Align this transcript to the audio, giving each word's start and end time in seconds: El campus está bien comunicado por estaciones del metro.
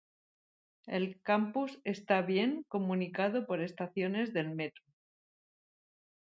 El 0.87 1.21
campus 1.21 1.79
está 1.83 2.23
bien 2.23 2.65
comunicado 2.67 3.45
por 3.45 3.61
estaciones 3.61 4.33
del 4.33 4.49
metro. 4.49 4.81